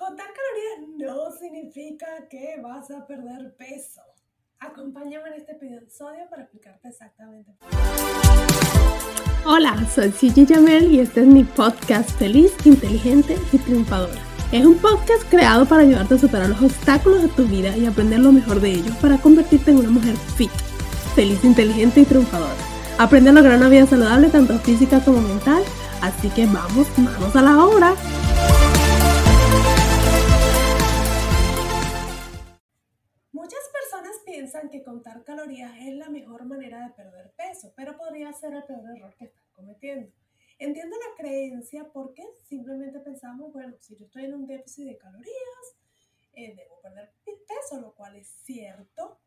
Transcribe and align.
Contar 0.00 0.28
calorías 0.28 0.96
no 0.96 1.30
significa 1.38 2.06
que 2.30 2.58
vas 2.62 2.90
a 2.90 3.06
perder 3.06 3.54
peso. 3.58 4.00
Acompáñame 4.58 5.28
en 5.28 5.34
este 5.34 5.52
episodio 5.52 6.24
para 6.30 6.44
explicarte 6.44 6.88
exactamente. 6.88 7.52
Hola, 9.44 9.76
soy 9.94 10.10
Gigi 10.10 10.46
Jamel 10.46 10.90
y 10.90 11.00
este 11.00 11.20
es 11.20 11.26
mi 11.26 11.44
podcast 11.44 12.08
Feliz, 12.18 12.54
Inteligente 12.64 13.36
y 13.52 13.58
Triunfadora. 13.58 14.22
Es 14.52 14.64
un 14.64 14.78
podcast 14.78 15.28
creado 15.28 15.66
para 15.66 15.82
ayudarte 15.82 16.14
a 16.14 16.18
superar 16.18 16.48
los 16.48 16.62
obstáculos 16.62 17.20
de 17.20 17.28
tu 17.28 17.44
vida 17.44 17.76
y 17.76 17.84
aprender 17.84 18.20
lo 18.20 18.32
mejor 18.32 18.58
de 18.62 18.70
ellos 18.70 18.96
para 19.02 19.18
convertirte 19.18 19.70
en 19.70 19.80
una 19.80 19.90
mujer 19.90 20.16
fit, 20.16 20.50
feliz, 21.14 21.44
inteligente 21.44 22.00
y 22.00 22.04
triunfadora. 22.06 22.56
Aprende 22.96 23.28
a 23.28 23.32
lograr 23.34 23.58
una 23.58 23.68
vida 23.68 23.86
saludable 23.86 24.30
tanto 24.30 24.58
física 24.60 25.04
como 25.04 25.20
mental, 25.20 25.62
así 26.00 26.30
que 26.30 26.46
vamos, 26.46 26.86
vamos 26.96 27.36
a 27.36 27.42
la 27.42 27.62
obra. 27.62 27.94
Contar 34.90 35.22
calorías 35.22 35.72
es 35.78 35.94
la 35.94 36.08
mejor 36.08 36.44
manera 36.46 36.84
de 36.84 36.92
perder 36.94 37.30
peso, 37.36 37.72
pero 37.76 37.96
podría 37.96 38.32
ser 38.32 38.54
el 38.54 38.64
peor 38.64 38.84
error 38.96 39.14
que 39.14 39.26
están 39.26 39.44
cometiendo. 39.52 40.10
Entiendo 40.58 40.96
la 40.96 41.16
creencia 41.16 41.88
porque 41.92 42.24
simplemente 42.42 42.98
pensamos, 42.98 43.52
bueno, 43.52 43.76
si 43.78 43.94
yo 43.96 44.06
estoy 44.06 44.24
en 44.24 44.34
un 44.34 44.46
déficit 44.48 44.88
de 44.88 44.98
calorías, 44.98 45.64
eh, 46.32 46.56
debo 46.56 46.80
perder 46.80 47.12
peso, 47.24 47.80
lo 47.80 47.94
cual 47.94 48.16
es 48.16 48.26
cierto, 48.42 49.20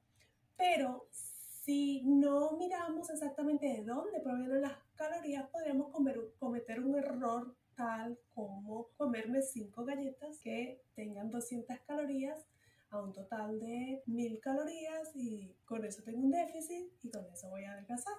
pero 0.57 1.07
si 1.11 2.01
no 2.03 2.57
miramos 2.57 3.09
exactamente 3.09 3.65
de 3.65 3.85
dónde 3.85 4.19
provienen 4.19 4.63
las 4.63 4.77
calorías, 4.95 5.47
podríamos 5.49 5.93
comer, 5.93 6.19
cometer 6.39 6.81
un 6.81 6.97
error 6.97 7.55
tal 7.77 8.19
como 8.35 8.89
comerme 8.97 9.41
5 9.41 9.85
galletas 9.85 10.39
que 10.39 10.81
tengan 10.93 11.31
200 11.31 11.79
calorías 11.87 12.45
a 12.93 13.01
un 13.01 13.13
total 13.13 13.59
de 13.59 14.03
mil 14.05 14.39
calorías 14.39 15.15
y 15.15 15.55
con 15.65 15.83
eso 15.85 16.03
tengo 16.03 16.19
un 16.19 16.31
déficit 16.31 16.91
y 17.01 17.09
con 17.09 17.25
eso 17.25 17.49
voy 17.49 17.63
a 17.63 17.73
adelgazar. 17.73 18.15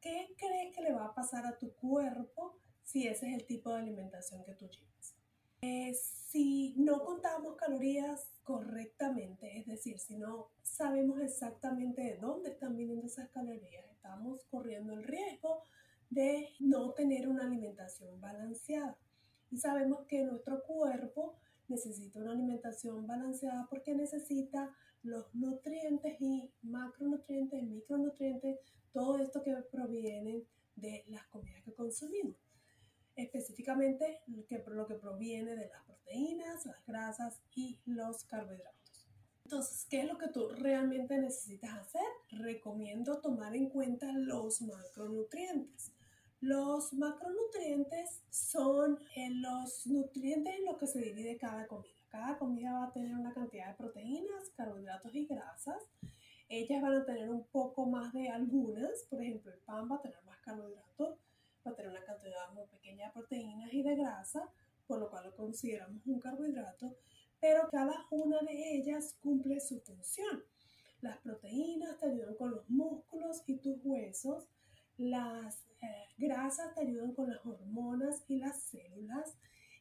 ¿Qué 0.00 0.34
crees 0.38 0.74
que 0.74 0.82
le 0.82 0.92
va 0.92 1.06
a 1.06 1.14
pasar 1.14 1.46
a 1.46 1.58
tu 1.58 1.72
cuerpo 1.74 2.56
si 2.84 3.06
ese 3.06 3.28
es 3.28 3.34
el 3.34 3.46
tipo 3.46 3.70
de 3.70 3.80
alimentación 3.80 4.44
que 4.44 4.54
tú 4.54 4.66
llevas? 4.66 5.14
Eh, 5.60 5.92
si 5.94 6.74
no 6.76 7.04
contamos 7.04 7.56
calorías 7.56 8.30
correctamente, 8.44 9.58
es 9.58 9.66
decir, 9.66 9.98
si 9.98 10.16
no 10.16 10.50
sabemos 10.62 11.20
exactamente 11.20 12.00
de 12.00 12.16
dónde 12.16 12.50
están 12.50 12.76
viniendo 12.76 13.06
esas 13.06 13.28
calorías, 13.30 13.84
estamos 13.90 14.44
corriendo 14.44 14.92
el 14.92 15.02
riesgo 15.02 15.62
de 16.10 16.48
no 16.60 16.92
tener 16.92 17.28
una 17.28 17.44
alimentación 17.44 18.20
balanceada. 18.20 18.96
Y 19.50 19.58
sabemos 19.58 20.06
que 20.06 20.22
nuestro 20.22 20.62
cuerpo 20.62 21.36
necesita 21.68 22.20
una 22.20 22.32
alimentación 22.32 23.06
balanceada 23.06 23.66
porque 23.68 23.94
necesita 23.94 24.74
los 25.02 25.32
nutrientes 25.34 26.20
y 26.20 26.50
macronutrientes, 26.62 27.62
micronutrientes, 27.62 28.58
todo 28.92 29.18
esto 29.18 29.42
que 29.42 29.54
proviene 29.70 30.44
de 30.76 31.04
las 31.08 31.26
comidas 31.28 31.62
que 31.62 31.74
consumimos. 31.74 32.36
Específicamente 33.16 34.20
lo 34.28 34.46
que, 34.46 34.62
lo 34.66 34.86
que 34.86 34.94
proviene 34.94 35.56
de 35.56 35.68
las 35.68 35.84
proteínas, 35.84 36.66
las 36.66 36.86
grasas 36.86 37.40
y 37.54 37.78
los 37.84 38.24
carbohidratos. 38.24 38.78
Entonces, 39.44 39.86
¿qué 39.88 40.00
es 40.00 40.06
lo 40.06 40.18
que 40.18 40.28
tú 40.28 40.50
realmente 40.50 41.18
necesitas 41.18 41.72
hacer? 41.72 42.04
Recomiendo 42.30 43.18
tomar 43.20 43.56
en 43.56 43.70
cuenta 43.70 44.12
los 44.12 44.60
macronutrientes. 44.60 45.92
Los 46.40 46.92
macronutrientes 46.92 48.22
son 48.30 49.00
eh, 49.16 49.28
los 49.30 49.88
nutrientes 49.88 50.54
en 50.56 50.66
los 50.66 50.78
que 50.78 50.86
se 50.86 51.00
divide 51.00 51.36
cada 51.36 51.66
comida. 51.66 51.98
Cada 52.10 52.38
comida 52.38 52.72
va 52.74 52.84
a 52.84 52.92
tener 52.92 53.12
una 53.16 53.34
cantidad 53.34 53.68
de 53.68 53.74
proteínas, 53.74 54.48
carbohidratos 54.56 55.12
y 55.16 55.26
grasas. 55.26 55.82
Ellas 56.48 56.80
van 56.80 56.96
a 56.98 57.04
tener 57.04 57.28
un 57.28 57.42
poco 57.48 57.86
más 57.86 58.12
de 58.12 58.28
algunas. 58.28 59.02
Por 59.10 59.20
ejemplo, 59.20 59.52
el 59.52 59.58
pan 59.58 59.90
va 59.90 59.96
a 59.96 60.00
tener 60.00 60.22
más 60.24 60.38
carbohidratos, 60.38 61.18
va 61.66 61.72
a 61.72 61.74
tener 61.74 61.90
una 61.90 62.04
cantidad 62.04 62.52
muy 62.54 62.66
pequeña 62.66 63.06
de 63.06 63.12
proteínas 63.12 63.72
y 63.72 63.82
de 63.82 63.96
grasa, 63.96 64.48
por 64.86 65.00
lo 65.00 65.10
cual 65.10 65.24
lo 65.24 65.34
consideramos 65.34 66.06
un 66.06 66.20
carbohidrato. 66.20 66.94
Pero 67.40 67.68
cada 67.68 68.06
una 68.10 68.38
de 68.42 68.76
ellas 68.76 69.16
cumple 69.20 69.60
su 69.60 69.80
función. 69.80 70.44
Las 71.00 71.18
proteínas 71.18 71.98
te 71.98 72.06
ayudan 72.06 72.36
con 72.36 72.52
los 72.52 72.70
músculos 72.70 73.42
y 73.46 73.56
tus 73.56 73.76
huesos. 73.82 74.46
Las 74.98 75.64
eh, 75.80 76.08
grasas 76.18 76.74
te 76.74 76.82
ayudan 76.82 77.14
con 77.14 77.30
las 77.30 77.44
hormonas 77.46 78.24
y 78.28 78.38
las 78.38 78.62
células 78.62 79.38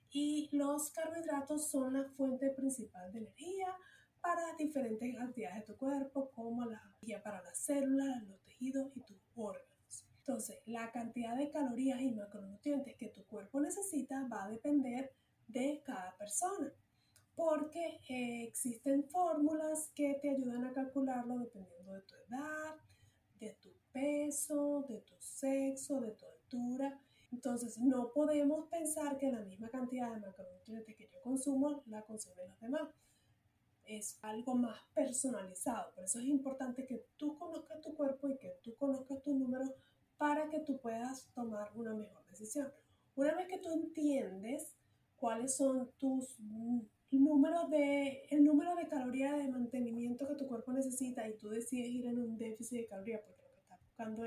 y 0.10 0.50
los 0.52 0.92
carbohidratos 0.92 1.70
son 1.70 1.94
la 1.94 2.06
fuente 2.16 2.50
principal 2.52 3.12
de 3.12 3.20
energía 3.20 3.76
para 4.22 4.56
diferentes 4.58 5.20
actividades 5.20 5.68
de 5.68 5.74
tu 5.74 5.78
cuerpo 5.78 6.32
como 6.32 6.66
la 6.66 6.82
energía 6.82 7.22
para 7.22 7.42
las 7.44 7.58
células, 7.58 8.24
los 8.24 8.40
tejidos 8.44 8.92
y 8.96 9.02
tus 9.02 9.18
órganos. 9.36 10.06
Entonces, 10.20 10.58
la 10.66 10.92
cantidad 10.92 11.36
de 11.36 11.50
calorías 11.50 12.02
y 12.02 12.12
macronutrientes 12.12 12.96
que 12.96 13.10
tu 13.10 13.26
cuerpo 13.26 13.60
necesita 13.60 14.28
va 14.28 14.46
a 14.46 14.50
depender 14.50 15.12
de 15.48 15.82
cada 15.86 16.16
persona 16.18 16.72
porque 17.38 18.02
eh, 18.10 18.44
existen 18.48 19.08
fórmulas 19.10 19.92
que 19.94 20.16
te 20.22 20.32
ayudan 20.32 20.66
a 20.66 20.74
calcularlo 20.74 21.38
dependiendo 21.38 21.94
de 21.94 22.02
tu 22.02 22.16
edad, 22.16 22.76
de 23.40 23.56
tu 23.62 23.70
peso, 23.92 24.86
de 24.88 25.00
tu 25.02 25.16
sexo, 25.20 26.00
de 26.02 26.12
tu 26.12 26.26
altura. 26.26 27.00
Entonces, 27.32 27.78
no 27.78 28.12
podemos 28.14 28.68
pensar 28.70 29.18
que 29.18 29.32
la 29.32 29.42
misma 29.42 29.70
cantidad 29.70 30.14
de 30.14 30.22
macronutrientes 30.22 30.96
que 30.96 31.08
yo 31.08 31.22
consumo 31.22 31.84
la 31.88 32.02
consumen 32.04 32.48
los 32.48 32.60
demás. 32.60 32.90
Es 33.84 34.18
algo 34.22 34.56
más 34.56 34.80
personalizado. 34.94 35.94
Por 35.96 36.04
eso 36.04 36.20
es 36.20 36.26
importante 36.26 36.86
que 36.86 37.06
tú 37.18 37.38
conozcas 37.38 37.82
tu 37.82 37.94
cuerpo 37.96 38.30
y 38.30 38.38
que 38.38 38.60
tú 38.64 38.76
conozcas 38.76 39.22
tus 39.22 39.36
números 39.36 39.72
para 40.18 40.50
que 40.50 40.60
tú 40.60 40.80
puedas 40.80 41.28
tomar 41.34 41.72
una 41.76 41.94
mejor 41.94 42.26
decisión. 42.28 42.72
Una 43.16 43.34
vez 43.36 43.48
que 43.48 43.60
tú 43.60 43.72
entiendes 43.72 44.74
cuáles 45.16 45.56
son 45.56 45.92
tus 45.98 46.36
números 47.12 47.70
de, 47.70 48.24
calorías 48.90 49.38
de 49.38 49.48
mantenimiento 49.48 50.28
que 50.28 50.36
tu 50.36 50.48
cuerpo 50.48 50.72
necesita 50.72 51.28
y 51.28 51.38
tú 51.38 51.50
decides 51.50 51.88
ir 51.88 52.06
en 52.06 52.20
un 52.20 52.38
déficit 52.68 52.82
de 52.82 52.88
calorías 52.88 53.22
porque 53.22 53.48
buscando 53.86 54.24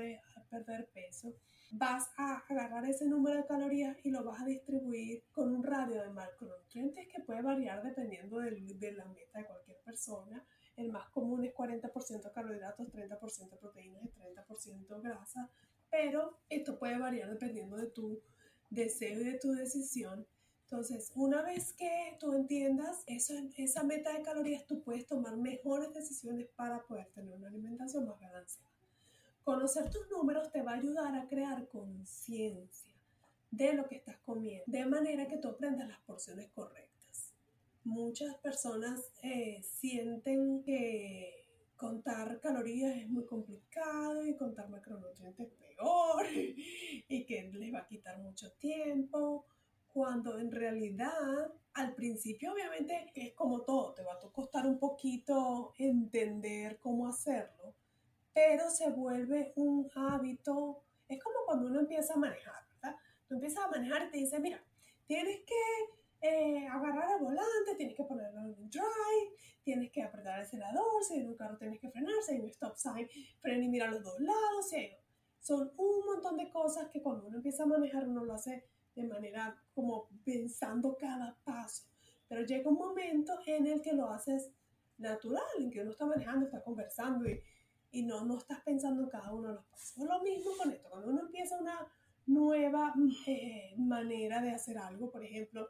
perder 0.49 0.89
peso, 0.93 1.33
vas 1.71 2.09
a 2.17 2.43
agarrar 2.49 2.85
ese 2.85 3.05
número 3.05 3.37
de 3.37 3.45
calorías 3.45 3.97
y 4.03 4.11
lo 4.11 4.23
vas 4.23 4.41
a 4.41 4.45
distribuir 4.45 5.23
con 5.31 5.55
un 5.55 5.63
radio 5.63 6.01
de 6.01 6.09
macronutrientes 6.09 7.07
que 7.07 7.21
puede 7.21 7.41
variar 7.41 7.81
dependiendo 7.81 8.39
de 8.39 8.91
la 8.91 9.05
meta 9.05 9.39
de 9.39 9.45
cualquier 9.45 9.77
persona. 9.85 10.45
El 10.75 10.91
más 10.91 11.09
común 11.11 11.45
es 11.45 11.53
40% 11.53 12.33
carbohidratos, 12.33 12.87
30% 12.91 13.59
proteínas 13.59 14.03
y 14.03 14.09
30% 14.09 15.01
grasa, 15.01 15.49
pero 15.89 16.39
esto 16.49 16.77
puede 16.77 16.97
variar 16.97 17.29
dependiendo 17.29 17.77
de 17.77 17.87
tu 17.87 18.21
deseo 18.69 19.21
y 19.21 19.23
de 19.25 19.39
tu 19.39 19.51
decisión. 19.53 20.25
Entonces, 20.71 21.11
una 21.15 21.41
vez 21.41 21.73
que 21.73 22.15
tú 22.17 22.31
entiendas 22.31 23.03
esa 23.05 23.83
meta 23.83 24.13
de 24.13 24.21
calorías, 24.21 24.65
tú 24.65 24.81
puedes 24.81 25.05
tomar 25.05 25.35
mejores 25.35 25.93
decisiones 25.93 26.47
para 26.55 26.81
poder 26.83 27.07
tener 27.07 27.33
una 27.33 27.49
alimentación 27.49 28.07
más 28.07 28.17
balanceada. 28.21 28.69
Conocer 29.43 29.89
tus 29.89 30.09
números 30.09 30.49
te 30.49 30.61
va 30.61 30.71
a 30.71 30.75
ayudar 30.75 31.13
a 31.17 31.27
crear 31.27 31.67
conciencia 31.67 32.95
de 33.51 33.73
lo 33.73 33.85
que 33.89 33.95
estás 33.95 34.15
comiendo, 34.19 34.63
de 34.65 34.85
manera 34.85 35.27
que 35.27 35.35
tú 35.39 35.49
aprendas 35.49 35.89
las 35.89 35.99
porciones 36.03 36.49
correctas. 36.51 37.33
Muchas 37.83 38.37
personas 38.37 39.01
eh, 39.23 39.61
sienten 39.63 40.63
que 40.63 41.49
contar 41.75 42.39
calorías 42.39 42.95
es 42.95 43.09
muy 43.09 43.25
complicado 43.25 44.25
y 44.25 44.37
contar 44.37 44.69
macronutrientes 44.69 45.47
es 45.47 45.53
peor 45.53 46.25
y 46.33 47.25
que 47.25 47.51
les 47.51 47.73
va 47.73 47.79
a 47.79 47.87
quitar 47.87 48.19
mucho 48.19 48.53
tiempo, 48.53 49.45
cuando 49.93 50.37
en 50.39 50.51
realidad 50.51 51.51
al 51.73 51.93
principio 51.95 52.53
obviamente 52.53 53.11
es 53.15 53.33
como 53.33 53.61
todo, 53.61 53.93
te 53.93 54.03
va 54.03 54.13
a 54.13 54.31
costar 54.31 54.65
un 54.65 54.77
poquito 54.77 55.73
entender 55.77 56.79
cómo 56.79 57.07
hacerlo, 57.07 57.75
pero 58.33 58.69
se 58.69 58.89
vuelve 58.89 59.53
un 59.55 59.89
hábito. 59.95 60.83
Es 61.07 61.21
como 61.21 61.35
cuando 61.45 61.67
uno 61.67 61.79
empieza 61.81 62.13
a 62.13 62.17
manejar, 62.17 62.63
¿verdad? 62.75 62.97
Tú 63.27 63.35
empiezas 63.35 63.65
a 63.65 63.69
manejar 63.69 64.07
y 64.07 64.11
te 64.11 64.17
dice, 64.17 64.39
mira, 64.39 64.63
tienes 65.05 65.41
que 65.45 66.27
eh, 66.27 66.67
agarrar 66.67 67.17
el 67.17 67.23
volante, 67.23 67.75
tienes 67.75 67.95
que 67.95 68.03
ponerlo 68.03 68.41
en 68.41 68.69
drive, 68.69 69.35
tienes 69.63 69.91
que 69.91 70.03
apretar 70.03 70.39
el 70.39 70.45
acelerador, 70.45 71.03
si 71.03 71.15
hay 71.15 71.25
un 71.25 71.35
carro 71.35 71.57
tienes 71.57 71.79
que 71.79 71.89
frenar, 71.89 72.13
si 72.25 72.33
hay 72.33 72.41
un 72.41 72.49
stop 72.49 72.75
sign, 72.75 73.09
frena 73.39 73.65
y 73.65 73.69
mira 73.69 73.87
a 73.87 73.91
los 73.91 74.03
dos 74.03 74.19
lados, 74.19 74.69
si 74.69 74.75
hay... 74.75 74.91
Son 75.39 75.71
un 75.75 76.05
montón 76.05 76.37
de 76.37 76.51
cosas 76.51 76.89
que 76.91 77.01
cuando 77.01 77.25
uno 77.25 77.37
empieza 77.37 77.63
a 77.63 77.65
manejar 77.65 78.07
uno 78.07 78.23
lo 78.23 78.35
hace 78.35 78.63
de 78.95 79.03
manera 79.03 79.55
como 79.73 80.09
pensando 80.23 80.97
cada 80.97 81.37
paso. 81.43 81.85
Pero 82.27 82.45
llega 82.45 82.69
un 82.69 82.77
momento 82.77 83.33
en 83.45 83.67
el 83.67 83.81
que 83.81 83.93
lo 83.93 84.09
haces 84.09 84.51
natural, 84.97 85.43
en 85.59 85.71
que 85.71 85.81
uno 85.81 85.91
está 85.91 86.05
manejando, 86.05 86.45
está 86.45 86.63
conversando 86.63 87.29
y, 87.29 87.41
y 87.91 88.03
no, 88.03 88.23
no 88.25 88.37
estás 88.37 88.61
pensando 88.61 89.03
en 89.03 89.09
cada 89.09 89.33
uno 89.33 89.49
de 89.49 89.53
los 89.55 89.65
pasos. 89.65 89.97
Lo 89.97 90.21
mismo 90.21 90.51
con 90.57 90.71
esto, 90.71 90.89
cuando 90.89 91.09
uno 91.09 91.21
empieza 91.21 91.59
una 91.59 91.87
nueva 92.27 92.93
eh, 93.27 93.73
manera 93.77 94.41
de 94.41 94.51
hacer 94.51 94.77
algo, 94.77 95.11
por 95.11 95.23
ejemplo, 95.23 95.67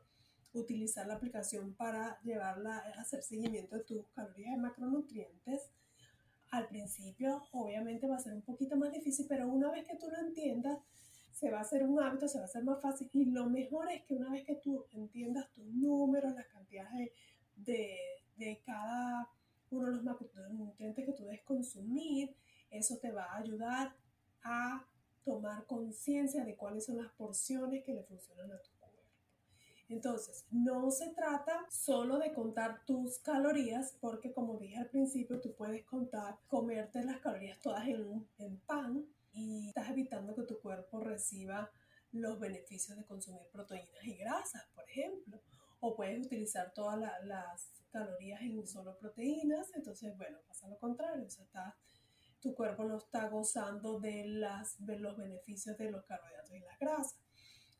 utilizar 0.53 1.07
la 1.07 1.15
aplicación 1.15 1.75
para 1.75 2.19
llevarla 2.21 2.77
hacer 2.97 3.23
seguimiento 3.23 3.75
de 3.75 3.83
tus 3.83 4.07
calorías 4.09 4.53
y 4.53 4.59
macronutrientes, 4.59 5.71
al 6.51 6.67
principio 6.67 7.43
obviamente 7.53 8.07
va 8.07 8.17
a 8.17 8.19
ser 8.19 8.33
un 8.33 8.41
poquito 8.41 8.75
más 8.75 8.91
difícil, 8.91 9.25
pero 9.29 9.47
una 9.47 9.71
vez 9.71 9.87
que 9.87 9.95
tú 9.95 10.09
lo 10.09 10.17
entiendas, 10.19 10.79
se 11.41 11.49
va 11.49 11.57
a 11.57 11.61
hacer 11.61 11.81
un 11.81 11.99
hábito, 11.99 12.27
se 12.27 12.37
va 12.37 12.43
a 12.43 12.45
hacer 12.45 12.63
más 12.63 12.79
fácil 12.79 13.09
y 13.13 13.25
lo 13.25 13.49
mejor 13.49 13.91
es 13.91 14.03
que 14.03 14.13
una 14.13 14.29
vez 14.29 14.45
que 14.45 14.57
tú 14.57 14.85
entiendas 14.91 15.51
tus 15.53 15.65
números, 15.65 16.35
las 16.35 16.45
cantidades 16.45 17.09
de, 17.55 17.97
de, 18.37 18.61
cada 18.63 19.27
uno 19.71 19.87
de 19.87 19.93
los 19.93 20.03
macronutrientes 20.03 21.03
que 21.03 21.13
tú 21.13 21.23
debes 21.23 21.41
consumir, 21.41 22.35
eso 22.69 22.95
te 22.99 23.11
va 23.11 23.23
a 23.23 23.37
ayudar 23.37 23.95
a 24.43 24.85
tomar 25.25 25.65
conciencia 25.65 26.45
de 26.45 26.55
cuáles 26.55 26.85
son 26.85 26.97
las 26.97 27.11
porciones 27.13 27.83
que 27.83 27.93
le 27.95 28.03
funcionan 28.03 28.51
a 28.51 28.61
tu 28.61 28.69
cuerpo. 28.77 29.01
Entonces, 29.89 30.45
no 30.51 30.91
se 30.91 31.09
trata 31.09 31.65
solo 31.71 32.19
de 32.19 32.33
contar 32.33 32.85
tus 32.85 33.17
calorías, 33.17 33.97
porque 33.99 34.31
como 34.31 34.59
dije 34.59 34.77
al 34.77 34.89
principio, 34.91 35.41
tú 35.41 35.55
puedes 35.55 35.83
contar, 35.85 36.37
comerte 36.47 37.03
las 37.03 37.19
calorías 37.19 37.59
todas 37.61 37.87
en, 37.87 38.27
en 38.37 38.57
pan 38.59 39.07
evitando 39.91 40.35
que 40.35 40.43
tu 40.43 40.59
cuerpo 40.59 40.99
reciba 40.99 41.71
los 42.11 42.39
beneficios 42.39 42.97
de 42.97 43.05
consumir 43.05 43.47
proteínas 43.51 44.03
y 44.03 44.17
grasas, 44.17 44.67
por 44.73 44.89
ejemplo. 44.89 45.41
O 45.79 45.95
puedes 45.95 46.25
utilizar 46.25 46.73
todas 46.73 46.99
las 47.23 47.71
calorías 47.91 48.41
en 48.41 48.67
solo 48.67 48.97
proteínas, 48.97 49.71
entonces, 49.75 50.15
bueno, 50.17 50.39
pasa 50.47 50.67
lo 50.67 50.77
contrario, 50.77 51.25
o 51.25 51.29
sea, 51.29 51.43
está 51.45 51.75
tu 52.41 52.55
cuerpo 52.55 52.83
no 52.83 52.97
está 52.97 53.29
gozando 53.29 53.99
de, 53.99 54.25
las, 54.25 54.83
de 54.83 54.97
los 54.97 55.15
beneficios 55.15 55.77
de 55.77 55.91
los 55.91 56.03
carbohidratos 56.05 56.55
y 56.55 56.59
las 56.59 56.79
grasas. 56.79 57.19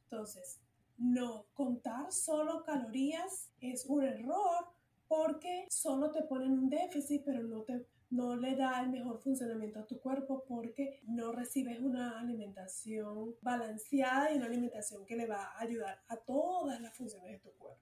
Entonces, 0.03 0.59
no 0.97 1.47
contar 1.53 2.11
solo 2.11 2.63
calorías 2.63 3.49
es 3.59 3.85
un 3.87 4.03
error 4.03 4.67
porque 5.07 5.65
solo 5.69 6.11
te 6.11 6.21
ponen 6.23 6.51
un 6.51 6.69
déficit, 6.69 7.23
pero 7.25 7.43
no 7.43 7.63
te 7.63 7.85
no 8.11 8.35
le 8.35 8.55
da 8.55 8.81
el 8.81 8.89
mejor 8.89 9.19
funcionamiento 9.19 9.79
a 9.79 9.87
tu 9.87 9.99
cuerpo 9.99 10.43
porque 10.47 11.01
no 11.07 11.31
recibes 11.31 11.79
una 11.79 12.19
alimentación 12.19 13.35
balanceada 13.41 14.31
y 14.31 14.37
una 14.37 14.47
alimentación 14.47 15.05
que 15.05 15.15
le 15.15 15.25
va 15.25 15.45
a 15.45 15.61
ayudar 15.61 16.01
a 16.09 16.17
todas 16.17 16.79
las 16.81 16.95
funciones 16.95 17.31
de 17.31 17.39
tu 17.39 17.57
cuerpo. 17.57 17.81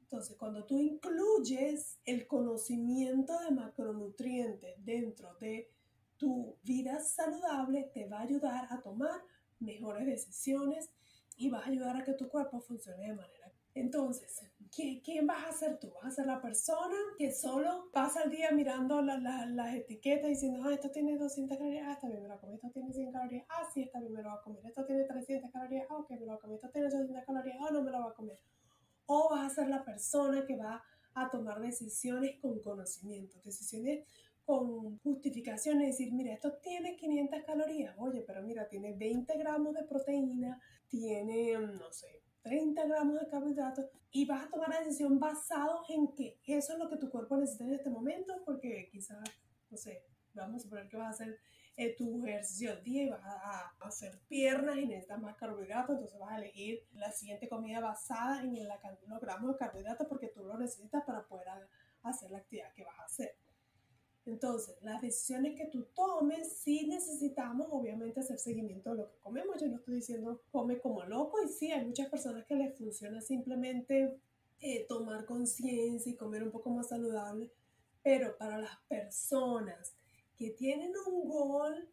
Entonces, 0.00 0.36
cuando 0.38 0.64
tú 0.64 0.78
incluyes 0.80 1.98
el 2.04 2.26
conocimiento 2.26 3.38
de 3.40 3.50
macronutrientes 3.50 4.82
dentro 4.84 5.34
de 5.34 5.70
tu 6.16 6.56
vida 6.62 7.00
saludable 7.00 7.90
te 7.92 8.06
va 8.06 8.18
a 8.18 8.22
ayudar 8.22 8.68
a 8.70 8.80
tomar 8.80 9.20
mejores 9.60 10.06
decisiones 10.06 10.90
y 11.36 11.50
vas 11.50 11.66
a 11.66 11.70
ayudar 11.70 11.96
a 11.96 12.04
que 12.04 12.14
tu 12.14 12.28
cuerpo 12.28 12.60
funcione 12.60 13.08
de 13.08 13.14
manera. 13.14 13.52
Entonces, 13.74 14.42
¿quién 14.70 15.26
vas 15.26 15.46
a 15.46 15.52
ser 15.52 15.78
tú? 15.78 15.92
¿Vas 15.94 16.12
a 16.12 16.16
ser 16.16 16.26
la 16.26 16.40
persona 16.40 16.96
que 17.16 17.32
solo 17.32 17.88
pasa 17.92 18.22
el 18.22 18.30
día 18.30 18.50
mirando 18.52 19.02
las 19.02 19.74
etiquetas 19.74 20.28
diciendo, 20.28 20.60
ah, 20.64 20.72
esto 20.72 20.90
tiene 20.90 21.16
200 21.16 21.56
calorías, 21.56 21.86
ah, 21.88 21.92
está 21.92 22.08
bien, 22.08 22.22
me 22.22 22.28
lo 22.28 22.40
comer, 22.40 22.54
esto 22.56 22.70
tiene 22.70 22.92
100 22.92 23.12
calorías, 23.12 23.46
ah, 23.48 23.68
sí, 23.72 23.82
está 23.82 24.00
bien, 24.00 24.12
me 24.12 24.22
lo 24.22 24.30
voy 24.30 24.38
a 24.38 24.42
comer, 24.42 24.66
esto 24.66 24.84
tiene 24.84 25.04
300 25.04 25.50
calorías, 25.50 25.86
ah, 25.90 25.96
ok, 25.96 26.10
me 26.10 26.20
lo 26.20 26.26
voy 26.26 26.34
a 26.36 26.38
comer, 26.38 26.54
esto 26.56 26.70
tiene 26.70 26.88
800 26.88 27.24
calorías, 27.24 27.56
ah, 27.60 27.70
no 27.72 27.82
me 27.82 27.90
lo 27.90 28.02
voy 28.02 28.10
a 28.10 28.14
comer. 28.14 28.38
O 29.06 29.28
vas 29.30 29.52
a 29.52 29.54
ser 29.54 29.68
la 29.68 29.84
persona 29.84 30.44
que 30.46 30.56
va 30.56 30.82
a 31.14 31.30
tomar 31.30 31.60
decisiones 31.60 32.38
con 32.40 32.60
conocimiento, 32.60 33.40
decisiones 33.44 34.06
con 34.44 34.98
justificaciones, 35.00 35.88
decir, 35.88 36.12
mira, 36.12 36.32
esto 36.32 36.54
tiene 36.62 36.96
500 36.96 37.44
calorías, 37.44 37.94
oye, 37.98 38.22
pero 38.26 38.42
mira, 38.42 38.68
tiene 38.68 38.94
20 38.94 39.36
gramos 39.36 39.74
de 39.74 39.84
proteína, 39.84 40.60
tiene, 40.88 41.58
no 41.58 41.92
sé, 41.92 42.22
30 42.42 42.86
gramos 42.86 43.20
de 43.20 43.28
carbohidratos 43.28 43.86
y 44.10 44.24
vas 44.26 44.46
a 44.46 44.50
tomar 44.50 44.70
la 44.70 44.80
decisión 44.80 45.18
basado 45.18 45.84
en 45.88 46.14
que 46.14 46.40
eso 46.46 46.72
es 46.72 46.78
lo 46.78 46.88
que 46.88 46.96
tu 46.96 47.10
cuerpo 47.10 47.36
necesita 47.36 47.64
en 47.64 47.74
este 47.74 47.90
momento, 47.90 48.34
porque 48.44 48.88
quizás, 48.90 49.18
no 49.70 49.76
sé, 49.76 50.02
vamos 50.34 50.56
a 50.56 50.64
suponer 50.64 50.88
que 50.88 50.96
vas 50.96 51.06
a 51.06 51.10
hacer 51.10 51.38
eh, 51.76 51.94
tu 51.96 52.26
ejercicio 52.26 52.74
del 52.74 52.82
día 52.82 53.02
y 53.04 53.08
vas 53.08 53.24
a, 53.24 53.72
hacer 53.80 54.18
piernas 54.28 54.76
y 54.78 54.86
necesitas 54.86 55.20
más 55.20 55.36
carbohidratos, 55.36 55.96
entonces 55.96 56.18
vas 56.18 56.32
a 56.32 56.38
elegir 56.38 56.84
la 56.94 57.12
siguiente 57.12 57.48
comida 57.48 57.80
basada 57.80 58.40
en 58.42 58.66
la, 58.66 58.80
los 59.06 59.20
gramos 59.20 59.52
de 59.52 59.58
carbohidratos 59.58 60.06
porque 60.08 60.26
tú 60.28 60.42
lo 60.44 60.58
necesitas 60.58 61.04
para 61.04 61.22
poder 61.26 61.46
hacer 62.02 62.30
la 62.30 62.38
actividad 62.38 62.72
que 62.74 62.84
vas 62.84 62.98
a 62.98 63.04
hacer. 63.04 63.36
Entonces, 64.28 64.76
las 64.82 65.00
decisiones 65.00 65.56
que 65.56 65.66
tú 65.66 65.86
tomes, 65.94 66.52
sí 66.52 66.86
necesitamos 66.86 67.66
obviamente 67.70 68.20
hacer 68.20 68.38
seguimiento 68.38 68.90
de 68.90 68.98
lo 68.98 69.10
que 69.10 69.18
comemos. 69.20 69.60
Yo 69.60 69.68
no 69.68 69.76
estoy 69.76 69.96
diciendo 69.96 70.42
come 70.52 70.78
como 70.78 71.02
loco 71.04 71.42
y 71.42 71.48
sí, 71.48 71.72
hay 71.72 71.86
muchas 71.86 72.08
personas 72.08 72.44
que 72.44 72.54
les 72.54 72.76
funciona 72.76 73.22
simplemente 73.22 74.18
eh, 74.60 74.86
tomar 74.86 75.24
conciencia 75.24 76.12
y 76.12 76.16
comer 76.16 76.42
un 76.42 76.50
poco 76.50 76.70
más 76.70 76.88
saludable, 76.88 77.50
pero 78.02 78.36
para 78.36 78.58
las 78.58 78.76
personas 78.88 79.94
que 80.36 80.50
tienen 80.50 80.92
un 81.06 81.28
gol 81.28 81.88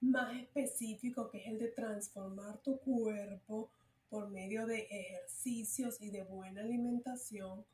más 0.00 0.36
específico, 0.36 1.30
que 1.30 1.38
es 1.38 1.46
el 1.46 1.58
de 1.58 1.68
transformar 1.68 2.58
tu 2.62 2.78
cuerpo 2.78 3.70
por 4.10 4.28
medio 4.28 4.66
de 4.66 4.88
ejercicios 4.90 6.00
y 6.00 6.10
de 6.10 6.24
buena 6.24 6.60
alimentación, 6.60 7.64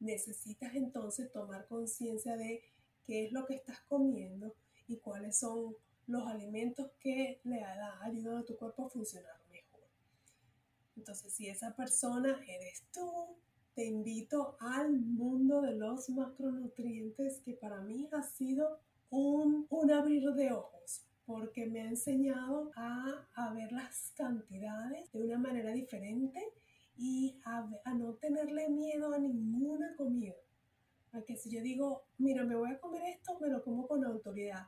necesitas 0.00 0.74
entonces 0.74 1.32
tomar 1.32 1.66
conciencia 1.66 2.36
de 2.36 2.62
qué 3.06 3.26
es 3.26 3.32
lo 3.32 3.46
que 3.46 3.54
estás 3.54 3.80
comiendo 3.88 4.54
y 4.88 4.98
cuáles 4.98 5.38
son 5.38 5.76
los 6.06 6.26
alimentos 6.26 6.90
que 7.00 7.40
le 7.44 7.64
ayudan 8.02 8.38
a 8.38 8.44
tu 8.44 8.56
cuerpo 8.56 8.86
a 8.86 8.90
funcionar 8.90 9.36
mejor. 9.50 9.80
Entonces, 10.96 11.32
si 11.32 11.48
esa 11.48 11.74
persona 11.74 12.40
eres 12.46 12.84
tú, 12.92 13.36
te 13.74 13.86
invito 13.86 14.56
al 14.60 14.92
mundo 14.92 15.60
de 15.62 15.74
los 15.74 16.08
macronutrientes 16.10 17.40
que 17.40 17.54
para 17.54 17.80
mí 17.80 18.08
ha 18.12 18.22
sido 18.22 18.78
un, 19.10 19.66
abrir 19.90 20.32
de 20.32 20.52
ojos 20.52 21.02
porque 21.26 21.66
me 21.66 21.80
ha 21.80 21.86
enseñado 21.86 22.70
a, 22.76 23.26
ver 23.54 23.72
las 23.72 24.12
cantidades 24.16 25.10
de 25.12 25.22
una 25.22 25.38
manera 25.38 25.72
diferente 25.72 26.40
y 26.96 27.40
a 27.44 27.66
no 27.94 28.14
tenerle 28.14 28.68
miedo 28.68 29.12
a 29.12 29.18
ninguna 29.18 29.96
comida 29.96 30.34
que 31.22 31.36
si 31.36 31.50
yo 31.50 31.62
digo, 31.62 32.02
mira, 32.18 32.44
me 32.44 32.56
voy 32.56 32.72
a 32.72 32.80
comer 32.80 33.02
esto, 33.04 33.38
me 33.40 33.48
lo 33.48 33.62
como 33.62 33.86
con 33.86 34.04
autoridad. 34.04 34.66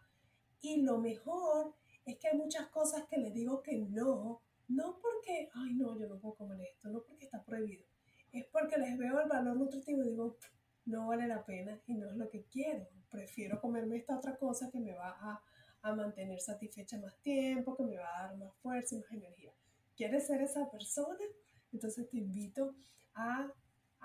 Y 0.61 0.83
lo 0.83 0.99
mejor 0.99 1.75
es 2.05 2.19
que 2.19 2.29
hay 2.29 2.37
muchas 2.37 2.69
cosas 2.69 3.05
que 3.09 3.19
les 3.19 3.35
digo 3.35 3.63
que 3.63 3.79
no, 3.79 4.43
no 4.69 4.99
porque, 5.01 5.49
ay 5.55 5.75
no, 5.75 5.99
yo 5.99 6.07
no 6.07 6.19
puedo 6.19 6.35
comer 6.35 6.61
esto, 6.61 6.89
no 6.89 7.03
porque 7.03 7.25
está 7.25 7.43
prohibido, 7.45 7.85
es 8.33 8.47
porque 8.47 8.79
les 8.79 8.97
veo 8.97 9.21
el 9.21 9.29
valor 9.29 9.57
nutritivo 9.57 10.03
y 10.03 10.11
digo, 10.11 10.37
no 10.85 11.09
vale 11.09 11.27
la 11.27 11.45
pena 11.45 11.81
y 11.87 11.95
no 11.95 12.09
es 12.09 12.17
lo 12.17 12.29
que 12.29 12.45
quiero. 12.45 12.87
Prefiero 13.11 13.61
comerme 13.61 13.97
esta 13.97 14.17
otra 14.17 14.37
cosa 14.37 14.71
que 14.71 14.79
me 14.79 14.93
va 14.95 15.17
a, 15.21 15.43
a 15.83 15.95
mantener 15.95 16.41
satisfecha 16.41 16.99
más 17.01 17.17
tiempo, 17.23 17.77
que 17.77 17.85
me 17.85 17.97
va 17.97 18.09
a 18.09 18.23
dar 18.29 18.37
más 18.37 18.55
fuerza 18.59 18.95
y 18.95 18.99
más 18.99 19.11
energía. 19.11 19.53
¿Quieres 19.97 20.27
ser 20.27 20.43
esa 20.43 20.71
persona? 20.71 21.25
Entonces 21.73 22.09
te 22.09 22.19
invito 22.19 22.75
a 23.15 23.51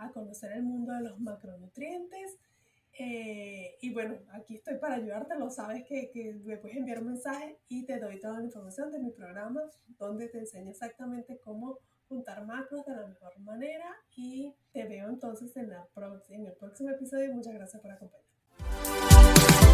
a 0.01 0.11
conocer 0.11 0.51
el 0.53 0.63
mundo 0.63 0.93
de 0.93 1.01
los 1.01 1.19
macronutrientes. 1.19 2.37
Eh, 2.99 3.77
y 3.81 3.93
bueno, 3.93 4.17
aquí 4.33 4.55
estoy 4.55 4.77
para 4.77 4.95
ayudarte, 4.95 5.37
lo 5.37 5.49
sabes 5.49 5.85
que, 5.87 6.11
que, 6.11 6.33
me 6.43 6.57
puedes 6.57 6.77
enviar 6.77 6.99
un 6.99 7.07
mensaje 7.07 7.57
y 7.69 7.85
te 7.85 7.99
doy 7.99 8.19
toda 8.19 8.39
la 8.39 8.45
información 8.45 8.91
de 8.91 8.99
mi 8.99 9.11
programa 9.11 9.61
donde 9.97 10.27
te 10.27 10.39
enseño 10.39 10.71
exactamente 10.71 11.39
cómo 11.43 11.79
juntar 12.09 12.45
macros 12.45 12.85
de 12.85 12.93
la 12.93 13.07
mejor 13.07 13.39
manera 13.39 13.85
y 14.17 14.53
te 14.73 14.85
veo 14.85 15.07
entonces 15.07 15.55
en, 15.55 15.71
el 15.71 16.53
próximo 16.59 16.89
episodio. 16.89 17.33
Muchas 17.33 17.53
gracias 17.53 17.81
por 17.81 17.91
acompañarme. 17.91 18.29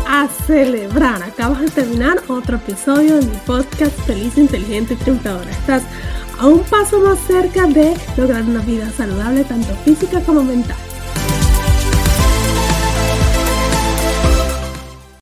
A 0.08 0.28
celebrar, 0.46 1.24
acabas 1.24 1.62
de 1.62 1.70
terminar 1.70 2.18
otro 2.30 2.58
episodio 2.58 3.16
de 3.16 3.26
mi 3.26 3.38
podcast 3.48 4.00
Feliz, 4.02 4.38
Inteligente 4.38 4.94
y 4.94 4.98
Triunfadora. 4.98 5.50
Estás 5.50 5.84
a 6.40 6.48
un 6.48 6.64
paso 6.64 7.00
más 7.00 7.20
cerca 7.28 7.68
de 7.68 7.96
lograr 8.16 8.44
una 8.44 8.62
vida 8.62 8.90
saludable 8.92 9.44
tanto 9.44 9.74
física 9.84 10.22
como 10.22 10.44
mental. 10.44 10.87